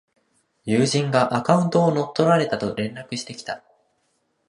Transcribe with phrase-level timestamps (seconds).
[0.65, 3.61] 友人がアカウントを乗っ取られたと連絡してきた